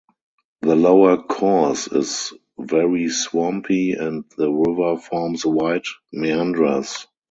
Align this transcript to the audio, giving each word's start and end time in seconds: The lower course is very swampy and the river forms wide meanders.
The 0.63 0.75
lower 0.75 1.17
course 1.21 1.85
is 1.87 2.33
very 2.57 3.07
swampy 3.09 3.91
and 3.93 4.25
the 4.35 4.49
river 4.51 4.97
forms 4.99 5.45
wide 5.45 5.83
meanders. 6.11 7.05